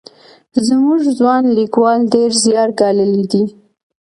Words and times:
زموږ 0.67 0.99
ځوان 1.17 1.43
لیکوال 1.57 1.99
ډېر 2.13 2.31
زیار 2.43 2.69
ګاللی 2.79 3.25
دی. 3.31 3.43